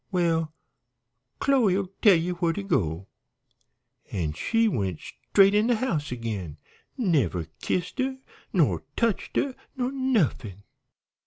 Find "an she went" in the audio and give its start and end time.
4.11-4.99